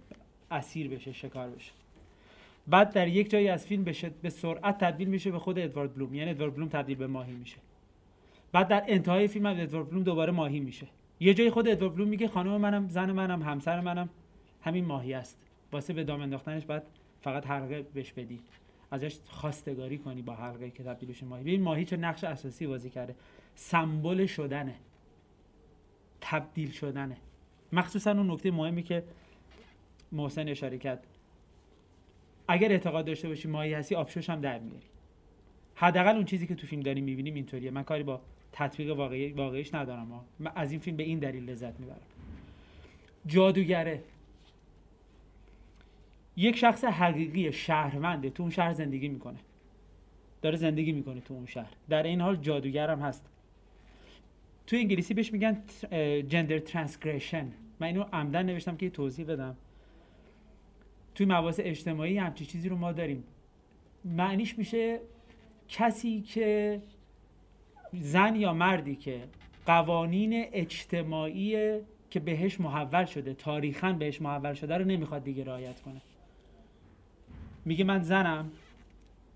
[0.51, 1.73] اسیر بشه شکار بشه.
[2.67, 6.15] بعد در یک جایی از فیلم بشه به سرعت تبدیل میشه به خود ادوارد بلوم.
[6.15, 7.57] یعنی ادوارد بلوم تبدیل به ماهی میشه.
[8.53, 10.87] بعد در انتهای فیلم هم ادوارد بلوم دوباره ماهی میشه.
[11.21, 14.09] یه جایی خود ادوارد بلوم میگه خانم منم زن منم همسر منم
[14.63, 15.39] همین ماهی است.
[15.73, 16.83] واسه به دام انداختنش بعد
[17.23, 18.41] فقط حلقه بهش بدی.
[18.91, 21.43] ازش خواستگاری کنی با حلقه که تبدیل بشه ماهی.
[21.43, 23.15] ببین ماهی چه نقش اساسی بازی کرده.
[23.55, 24.75] سمبل شدنه.
[26.21, 27.17] تبدیل شدنه.
[27.73, 29.05] مخصوصا اون نکته مهمی که
[30.13, 31.07] محسن اشاره کرد.
[32.49, 34.87] اگر اعتقاد داشته باشی ماهی هستی آبشوش هم در میاری.
[35.75, 37.71] حداقل اون چیزی که تو فیلم داریم می‌بینیم اینطوریه.
[37.71, 38.21] من کاری با
[38.53, 40.13] تطبیق واقعی واقعیش ندارم.
[40.13, 40.25] ها.
[40.39, 42.01] من از این فیلم به این دلیل لذت می‌برم.
[43.27, 44.03] جادوگره.
[46.37, 49.39] یک شخص حقیقی شهرونده تو اون شهر زندگی می‌کنه.
[50.43, 51.73] داره زندگی می‌کنه تو اون شهر.
[51.89, 53.27] در این حال جادوگر هم هست.
[54.67, 55.63] تو انگلیسی بهش میگن
[56.29, 57.47] جندر ترانسگرشن
[57.81, 59.57] من اینو عمدن نوشتم که توضیح بدم.
[61.15, 63.25] توی مباحث اجتماعی همچی چیزی رو ما داریم.
[64.05, 65.01] معنیش میشه
[65.69, 66.81] کسی که
[67.93, 69.21] زن یا مردی که
[69.67, 71.79] قوانین اجتماعی
[72.11, 76.01] که بهش محول شده تاریخا بهش محول شده رو نمی‌خواد دیگه رعایت کنه.
[77.65, 78.51] میگه من زنم.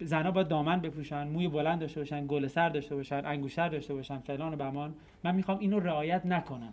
[0.00, 4.18] زنا باید دامن بپوشن موی بلند داشته باشن گل سر داشته باشن انگوشتر داشته باشن
[4.18, 6.72] فلان و بمان من می‌خوام اینو رعایت نکنم.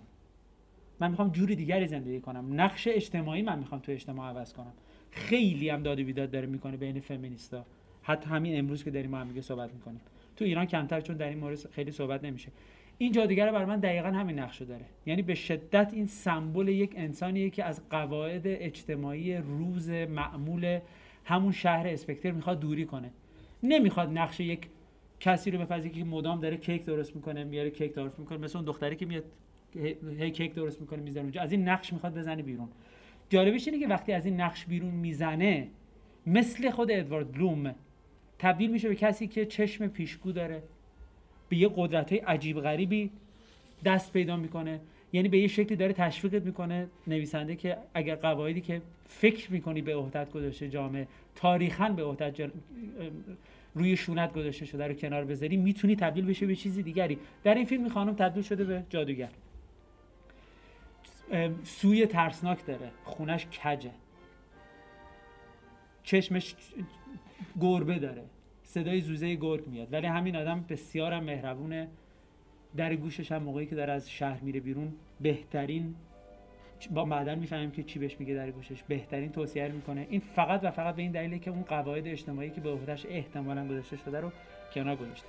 [0.99, 2.61] من می‌خوام جوری دیگری زندگی کنم.
[2.61, 4.73] نقش اجتماعی من می‌خوام تو اجتماع عوض کنم.
[5.15, 7.65] خیلی هم داد و بیداد داره می‌کنه بین فمینیستا.
[8.01, 10.01] حتی همین امروز که داریم ما هم صحبت می‌کنیم.
[10.35, 12.51] تو ایران کمتر چون در این مورد خیلی صحبت نمیشه.
[12.97, 14.85] این جادوگر برای من دقیقا همین نقشو داره.
[15.05, 20.79] یعنی به شدت این سمبل یک انسانیه که از قواعد اجتماعی روز معمول
[21.25, 23.11] همون شهر اسپکتر می‌خواد دوری کنه.
[23.63, 24.67] نمی‌خواد نقش یک
[25.19, 28.37] کسی رو بپذیره که مدام داره کیک درست می‌کنه میاره کیک درست می‌کنه.
[28.37, 29.23] مثل اون دختری که میاد
[30.19, 31.41] هی کیک درست می‌کنه می‌ذاره اونجا.
[31.41, 32.67] از این نقش می‌خواد بزنه بیرون.
[33.29, 35.67] جالبش اینه که وقتی از این نقش بیرون می‌زنه
[36.27, 37.75] مثل خود ادوارد بلوم
[38.39, 40.63] تبدیل میشه به کسی که چشم پیشگو داره
[41.49, 43.09] به یه قدرت های عجیب غریبی
[43.85, 44.79] دست پیدا می‌کنه.
[45.13, 49.95] یعنی به یه شکلی داره تشویقت می‌کنه نویسنده که اگر قواعدی که فکر می‌کنی به
[49.95, 52.51] عهدت گذاشته جامعه تاریخا به عهدت
[53.75, 57.17] روی شونت گذاشته شده رو کنار بذاری می‌تونی تبدیل بشه به چیزی دیگری.
[57.43, 59.29] در این فیلم خانم تبدیل شده به جادوگر.
[61.63, 62.91] سوی ترسناک داره.
[63.03, 63.91] خونش کجه.
[66.03, 66.55] چشمش
[67.61, 68.23] گربه داره.
[68.63, 69.93] صدای زوزه گرگ میاد.
[69.93, 71.87] ولی همین آدم بسیار مهربونه.
[72.77, 75.95] در گوشش هم موقعی که داره از شهر میره بیرون بهترین
[76.91, 78.83] با بعدا می‌فهمیم که چی بهش میگه در گوشش.
[78.83, 80.07] بهترین توصیه می‌کنه.
[80.09, 83.67] این فقط و فقط به این دلیله که اون قواعد اجتماعی که به عهدهش احتمالا
[83.67, 84.31] گذاشته شده رو
[84.73, 85.27] کنار گذاشته.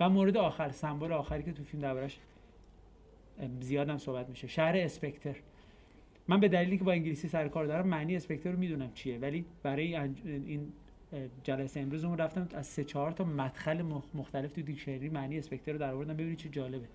[0.00, 2.18] و مورد آخر سمبل آخری که تو فیلم دربارش
[3.60, 5.36] زیادم صحبت میشه شهر Spectre.
[6.28, 9.44] من به دلیلی که با انگلیسی سر کار دارم معنی Spectre رو می‌دونم چیه ولی
[9.62, 10.72] برای این
[11.42, 13.82] جلسه امروزمون رفتم از سه چهار تا مدخل
[14.14, 16.86] مختلف تو دیکشنری معنی Spectre رو در آوردم ببینید چه جالبه.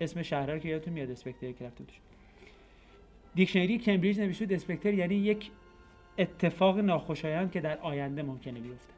[0.00, 1.96] اسم شهر رو که یادتون میاد Spectre که رفته توش.
[3.34, 5.50] دیکشنری کمبریج نوشته Spectre یعنی یک
[6.18, 8.92] اتفاق ناخوشایند که در آینده ممکنه بیفته.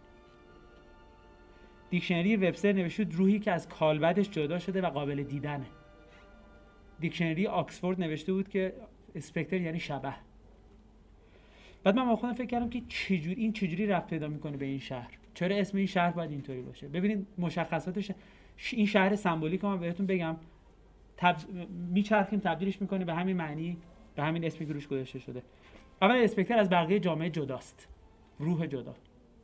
[1.90, 5.66] دیکشنری وبستر نوشته روحی که از کالبدش جدا شده و قابل دیدنه.
[7.00, 8.74] دیکشنری آکسفورد نوشته بود که
[9.14, 10.14] اسپکتر یعنی شبه.
[11.84, 14.78] بعد من با خودم فکر کردم که چجوری این چجوری رفت پیدا می‌کنه به این
[14.78, 18.10] شهر؟ چرا اسم این شهر باید اینطوری باشه؟ ببینید مشخصاتش
[18.72, 20.36] این شهر سمبولیک من بهتون بگم.
[21.16, 21.36] تب...
[21.92, 23.76] میچرخیم تبدیلش می‌کنه به همین معنی
[24.16, 25.42] به همین اسمی که روش گذاشته شده.
[26.02, 27.88] اول اسپکتر از بقیه جامعه جداست.
[28.38, 28.94] روح جدا.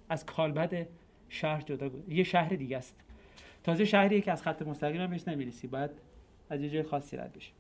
[0.09, 0.87] از کالبد
[1.31, 2.97] شهر جدا یه شهر دیگه است.
[3.65, 5.67] تازه شهریه که از خط مستقیم هم بهش نمی‌رسی.
[5.67, 5.91] باید
[6.51, 7.53] از یه جای خاصی رد بشه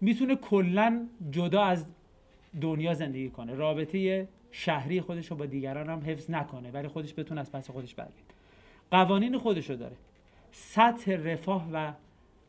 [0.00, 1.86] می‌تونه کلا جدا از
[2.60, 3.54] دنیا زندگی کنه.
[3.54, 7.94] رابطه شهری خودش رو با دیگران هم حفظ نکنه ولی خودش بتونه از پس خودش
[7.94, 8.34] برگرد
[8.90, 9.96] قوانین خودش رو داره.
[10.52, 11.92] سطح رفاه و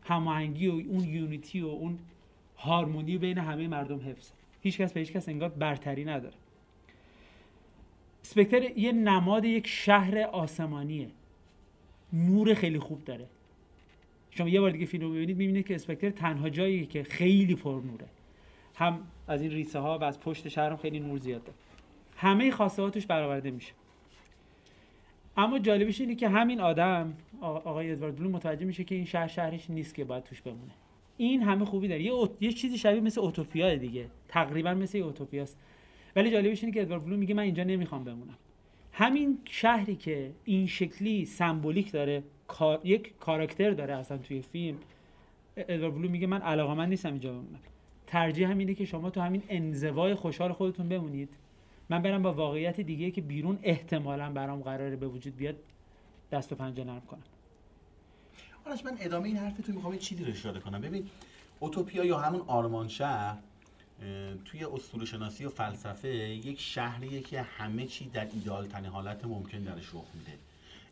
[0.04, 2.00] هماهنگی و اون یونیتی و اون
[2.58, 6.36] هارمونی بین همه مردم حفظ هیچ کس به هیچ کس انگار برتری نداره.
[8.25, 11.07] سپکتر یه نماد یک شهر آسمانیه.
[12.13, 13.27] نور خیلی خوب داره.
[14.31, 17.81] شما یه بار دیگه فیلم رو ببینید می‌بینید که اسپکتر تنها جایی که خیلی پر
[17.85, 18.05] نوره.
[18.75, 21.57] هم از این ریسه ها و از پشت شهر هم خیلی نور زیاد داره
[22.15, 23.73] همه خاصهاتش برآورده میشه.
[25.38, 29.69] اما جالبش اینه که همین آدم آقای ادوارد بلوم متوجه میشه که این شهر شهرش
[29.69, 30.71] نیست که باید توش بمونه.
[31.17, 32.03] این همه خوبی داره.
[32.03, 34.07] یه, یه چیزی شبیه مثل اوتوپیا دیگه.
[34.27, 35.59] تقریبا مثل اوتوپیاست
[36.15, 38.38] ولی جالبش اینه که ادوارد بلوم میگه من اینجا نمی‌خوام بمونم.
[38.91, 42.23] همین شهری که این شکلی سمبولیک داره
[42.84, 44.78] یک کاراکتر داره اصلا توی فیلم
[45.58, 47.60] ادوارد بلوم میگه من علاقه من نیستم اینجا بمونم.
[48.08, 51.30] ترجیح هم اینه که شما تو همین انزوای خوشحال خودتون بمونید.
[51.89, 55.56] من برم با واقعیت دیگه که بیرون احتمالا برام قراره به وجود بیاد
[56.32, 57.23] دست و پنجه نرم کنم.
[58.65, 60.82] آرش من ادامه این حرف تو می‌خوام یه چیزی رو اشاره کنم.
[60.82, 61.10] ببین
[61.60, 63.38] اوتوپیا یا همون آرمان شهر
[64.45, 69.60] توی اسطوره شناسی و فلسفه یک شهریه که همه چی در ایدال ترین حالت ممکن
[69.60, 70.38] درش رخ میده.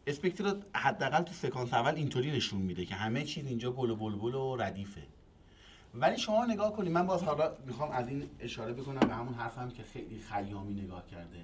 [0.07, 4.55] اسپکتر حداقل تو سکانس اول اینطوری نشون میده که همه چیز اینجا و بلبل و
[4.55, 5.01] ردیفه.
[5.95, 9.69] ولی شما نگاه کنید من باز حالا می‌خوام از این اشاره بکنم به همون حرفم
[9.69, 11.43] که خیلی خیامی نگاه کرده.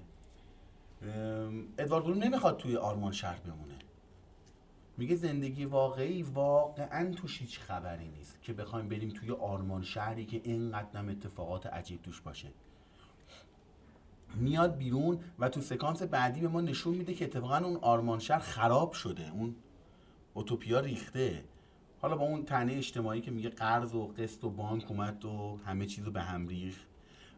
[1.77, 3.75] ادوارد بلوم نمی‌خواد توی آرمان شهر بمونه.
[4.99, 10.41] میگه زندگی واقعی واقعا توش هیچ خبری نیست که بخوایم بریم توی آرمان شهری که
[10.43, 12.47] اینقدر اتفاقات عجیب توش باشه.
[14.35, 18.39] میاد بیرون و تو سکانس بعدی به ما نشون میده که اتفاقا اون آرمان شهر
[18.39, 19.31] خراب شده.
[19.31, 19.55] اون
[20.33, 21.43] اوتوپیا ریخته.
[22.01, 25.85] حالا با اون تنه اجتماعی که میگه قرض و قسط و بانک اومد و همه
[25.85, 26.87] چیز رو به هم ریخت.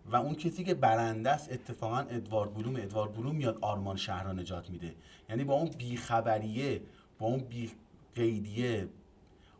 [0.06, 2.76] و اون کسی که برنده است اتفاقا ادوارد بلوم.
[2.76, 4.96] ادوارد بلوم میاد آرمان شهر را نجات میده.
[5.30, 6.82] یعنی با اون بیخبریه
[7.22, 7.72] با اون بی
[8.16, 8.90] قیدیه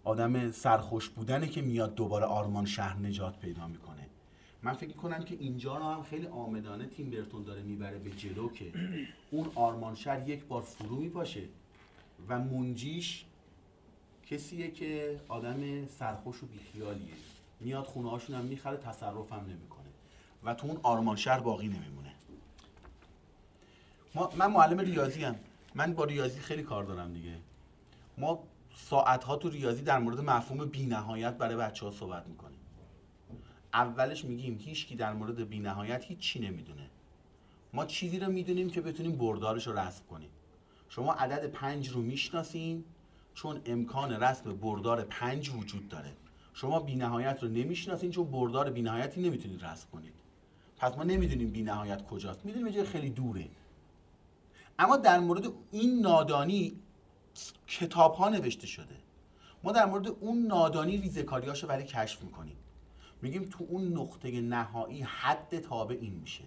[0.04, 4.08] آدم سرخوش بودنه که میاد دوباره آرمان شهر نجات پیدا می‌کنه.
[4.64, 8.50] من فکر کنم که اینجا رو هم خیلی آمدانه تیم برتون داره می‌بره به جلو
[8.50, 8.72] که
[9.32, 11.44] اون آرمان شهر یک بار فرو میپاشه
[12.28, 13.26] و منجیش
[14.26, 17.14] کسیه که آدم سرخوش و بیخیالیه.
[17.60, 19.90] میاد خونه هاشون هم می‌خره تصرف هم نمی‌کنه.
[20.44, 22.12] و تو اون آرمان شهر باقی نمیمونه.
[24.16, 25.36] ما من معلم ریاضی هم.
[25.76, 27.38] من با ریاضی خیلی کار دارم دیگه.
[28.18, 28.44] ما
[28.76, 32.60] ساعت ها تو ریاضی در مورد مفهوم بینهایت برای بچه ها صحبت می‌کنیم.
[33.74, 36.90] اولش میگیم هیچکی در مورد بینهایت هیچ چی نمی‌دونه.
[37.74, 40.30] ما چیزی رو می‌دونیم که بتونیم بردارش رو رسم کنیم.
[40.90, 42.84] شما عدد پنج رو می‌شناسین
[43.34, 46.14] چون امکان رسم بردار پنج وجود داره.
[46.54, 50.14] شما بینهایت رو نمی‌شناسین چون بردار بینهایتی نمی‌تونید رسم کنید.
[50.78, 52.46] پس ما نمی‌دونیم بینهایت کجاست.
[52.46, 53.50] می‌دونیم یه خیلی دوره.
[54.80, 56.80] اما در مورد این نادانی
[57.68, 58.96] کتاب ها نوشته شده.
[59.64, 62.56] ما در مورد اون نادانی ریزکاریاشو ولی کشف می‌کنیم.
[63.22, 66.44] میگیم تو اون نقطه نهایی حد تابع این میشه.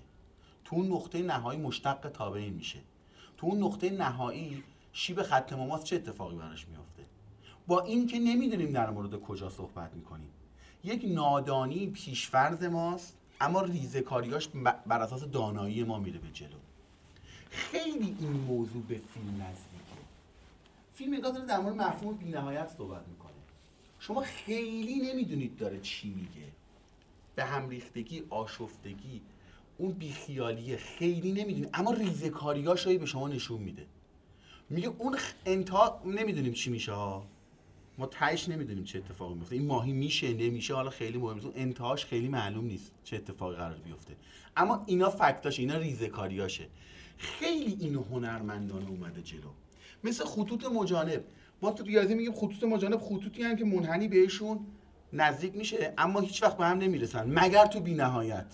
[0.64, 2.78] تو اون نقطه نهایی مشتق تابع این میشه.
[3.37, 7.03] تو اون نقطه نهایی شیب خط مماس چه اتفاقی براش میافته؟
[7.66, 10.30] با این که نمی‌دونیم در مورد کجا صحبت می‌کنیم.
[10.85, 14.49] یک نادانی پیشفرز ماست اما ریزکاریاش
[14.87, 16.59] بر اساس دانایی ما میره به جلو.
[17.51, 19.74] خیلی این موضوع به فیلم نزدیکه
[20.95, 23.32] فیلم نگاه داره در مورد مفهوم بینهایت صحبت می‌کنه.
[23.99, 26.49] شما خیلی نمی‌دونید داره چی میگه.
[27.34, 29.20] به هم ریختگی آشفتگی
[29.78, 31.70] اون بیخیالیه خیلی نمی‌دونید.
[31.74, 33.86] اما ریزکاریاش به شما نشون میده.
[34.70, 35.16] میگه اون
[35.47, 37.26] انتها نمی‌دونیم چی میشه ها.
[37.99, 41.49] ما تهش نمی‌دونیم چه اتفاقی میفته این ماهی میشه نمیشه حالا خیلی مهم نیست.
[41.55, 44.16] انتهاش خیلی معلوم نیست چه اتفاقی قرار بیفته.
[44.57, 46.66] اما اینا فکتاشه اینا ریزکاریاشه
[47.18, 49.49] خیلی اینو هنرمندانه اومده جلو.
[50.05, 51.24] مثل خطوط مجانب.
[51.62, 54.66] ما تو ریاضی میگیم خطوط مجانب خطوطی هم که منحنی بهشون
[55.12, 57.38] نزدیک میشه اما هیچ وقت به هم نمی‌رسن.
[57.38, 58.46] مگر تو بینهایت.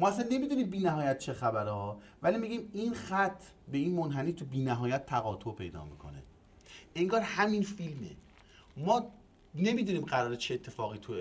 [0.00, 3.42] ما اصلا نمی‌دونیم بی نهایت چه خبره ولی میگیم این خط
[3.72, 6.22] به این منحنی تو بی نهایت تقاطع پیدا می‌کنه.
[6.94, 8.10] انگار همین فیلمه.
[8.76, 9.10] ما
[9.54, 11.14] نمی‌دونیم قراره چه اتفاقی تو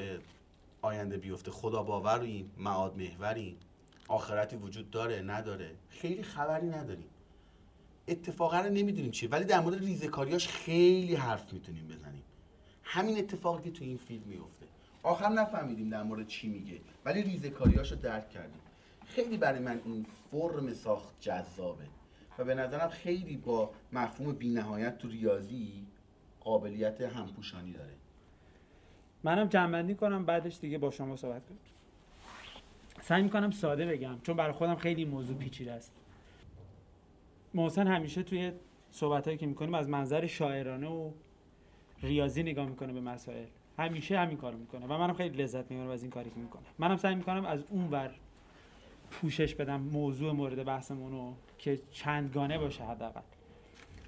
[0.82, 1.52] آینده بیفته.
[1.52, 3.58] خدا باوریم معاد محوریم.
[4.08, 5.72] آخرتی وجود داره نداره.
[5.90, 7.08] خیلی خبری نداریم.
[8.08, 12.24] اتفاقا رو نمی‌دونیم چیه ولی در مورد ریزکاریاش خیلی حرف می‌تونیم بزنیم.
[12.84, 14.66] همین اتفاقی که تو این فیلم میفته
[15.04, 18.62] آخر نفهمیدیم در مورد چی میگه ولی ریزکاریاشو درک کردیم.
[19.06, 21.86] خیلی برای من این فرم ساخت جذابه
[22.38, 25.86] و به نظرم خیلی با مفهوم بینهایت تو ریاضی
[26.40, 27.94] قابلیت همپوشانی داره.
[29.24, 31.58] منم جنبندی کنم بعدش دیگه با شما صحبت کنم
[33.02, 35.94] سعی می‌کنم ساده بگم چون برای خودم خیلی موضوع پیچیده است.
[37.54, 38.52] محسن همیشه توی
[38.92, 41.12] صحبت که می‌کنیم از منظر شاعرانه و
[42.04, 43.46] ریاضی نگاه می‌کنه به مسائل.
[43.78, 46.64] همیشه همین کارو می‌کنه و منم خیلی لذت می‌برم از این کاری که می‌کنه.
[46.80, 48.12] منم سعی می‌کنم از اون ور
[49.12, 53.22] پوشش بدم موضوع مورد بحثمون رو که چندگانه باشه حداقل.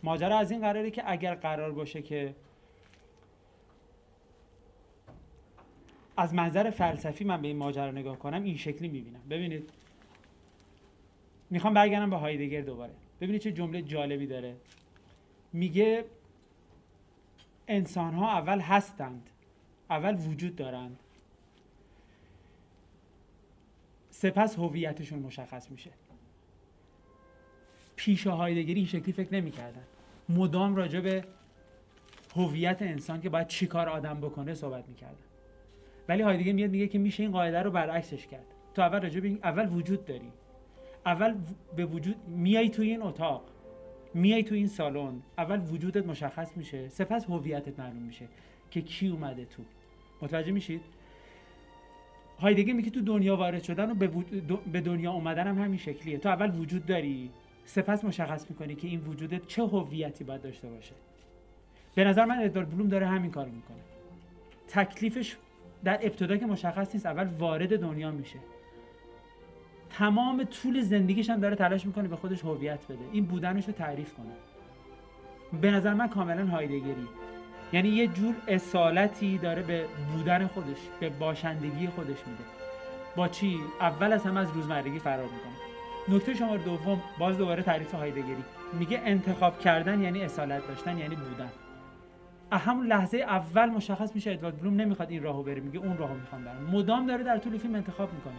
[0.03, 2.35] ماجرا از این قراره که اگر قرار باشه که
[6.17, 9.21] از منظر فلسفی من به این ماجرا نگاه کنم این شکلی می‌بینم.
[9.29, 9.69] ببینید.
[11.49, 12.93] می‌خوام برگردم به هایدگر دوباره.
[13.21, 14.55] ببینید چه جمله جالبی داره.
[15.53, 16.05] میگه
[17.67, 19.29] انسان ها اول هستند
[19.89, 20.99] اول وجود دارند.
[24.09, 25.89] سپس هویتشون مشخص میشه.
[27.95, 29.83] پیش هایدگری این شکلی فکر نمی‌کردن.
[30.29, 31.23] مدام راجع به
[32.35, 35.15] هویت انسان که باید چیکار آدم بکنه صحبت می‌کردن.
[36.07, 38.45] ولی هایدگر میاد میگه که میشه این قاعده رو برعکسش کرد.
[38.73, 40.31] تو اول راجع به اول وجود داری.
[41.05, 41.35] اول
[41.75, 43.43] به وجود میای تو این اتاق
[44.13, 48.27] میای تو این سالن اول وجودت مشخص میشه سپس هویتت معلوم میشه
[48.71, 49.63] که کی اومده تو.
[50.21, 50.81] متوجه میشید؟
[52.39, 53.95] هایدگر میگه تو دنیا وارد شدن و
[54.71, 56.17] به دنیا اومدن هم همین شکلیه.
[56.17, 57.31] تو اول وجود داری
[57.65, 60.95] سپس مشخص می‌کنی که این وجودت چه هویتی باید داشته باشه.
[61.95, 63.77] به نظر من ادوارد بلوم داره همین کار می‌کنه.
[64.67, 65.37] تکلیفش
[65.83, 68.39] در ابتدا که مشخص نیست اول وارد دنیا میشه.
[69.97, 72.99] تمام طول زندگیش هم داره تلاش می‌کنه به خودش هویت بده.
[73.11, 74.31] این بودنش رو تعریف کنه.
[75.61, 77.07] به نظر من کاملا هایدگری.
[77.73, 82.43] یعنی یه جور اصالتی داره به بودن خودش به باشندگی خودش میده.
[83.15, 86.15] با چی؟ اول از همه از روزمرگی فرار می‌کنه.
[86.17, 88.43] نکته شماره دوم باز دوباره تعریف هایدگری.
[88.73, 91.49] میگه انتخاب کردن یعنی اصالت داشتن یعنی بودن.
[92.51, 96.43] همون لحظه اول مشخص میشه ادوارد بلوم نمی‌خواد این راهو بره میگه اون راهو می‌خوام
[96.43, 96.69] برم.
[96.71, 98.33] مدام داره در طول فیلم انتخاب می‌کنه.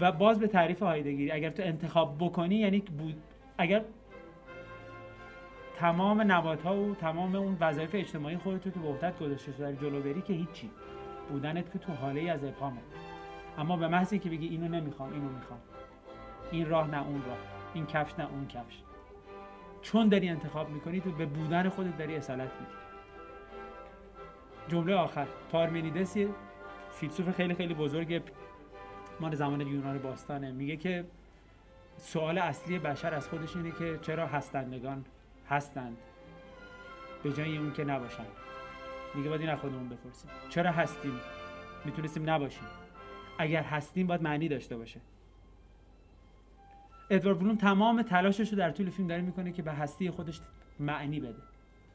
[0.00, 3.22] و باز به تعریف هایدگری اگر تو انتخاب بکنی یعنی بود
[3.58, 3.84] اگر
[5.76, 10.00] تمام نبات ها و تمام اون وظایف اجتماعی خودتو که به عهدت گذاشته در جلو
[10.00, 10.70] بری که هیچی.
[11.30, 12.80] بودنت که تو حاله ای از ابهامه.
[13.58, 15.60] اما به محضی که بگی اینو نمی‌خوام اینو می‌خوام.
[16.52, 17.38] این راه نه اون راه.
[17.74, 18.82] این کفش نه اون کفش.
[19.82, 22.72] چون داری انتخاب می‌کنی تو به بودن خودت داری اصالت میدی.
[24.68, 25.26] جمله آخر.
[25.52, 26.16] پارمنیدس
[26.90, 28.22] فیلسوف خیلی خیلی بزرگ
[29.20, 30.52] مال زمان یونان باستانه.
[30.52, 31.04] میگه که
[31.96, 35.04] سوال اصلی بشر از خودش اینه که چرا هستندگان
[35.48, 35.96] هستند
[37.22, 38.24] به جای اون که نباشن.
[39.14, 40.30] میگه باید این از خودمون بپرسیم.
[40.48, 41.20] چرا هستیم؟
[41.84, 42.64] می‌تونستیم نباشیم.
[43.38, 45.00] اگر هستیم باید معنی داشته باشه.
[47.10, 50.40] ادوارد بلوم تمام تلاشش رو در طول فیلم داره می‌کنه که به هستی خودش
[50.80, 51.42] معنی بده.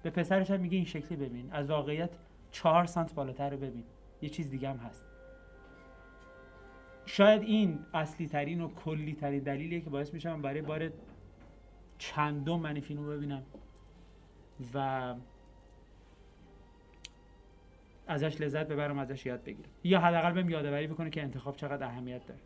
[0.04, 1.50] به پسرش هم میگه این شکلی ببین.
[1.52, 2.10] از واقعیت
[2.52, 3.84] چهار سانت بالاتر رو ببین.
[4.22, 5.06] یه چیز دیگه هم هست.
[7.10, 10.92] شاید این اصلی ترین و کلی ترین دلیلیه که باعث میشه برای بار
[11.98, 13.44] چندم من فیلم رو ببینم.
[14.74, 15.16] و
[18.08, 19.70] ازش لذت ببرم ازش یاد بگیرم.
[19.84, 22.40] یا حداقل بهم یادآوری بکنه که انتخاب چقدر اهمیت داره.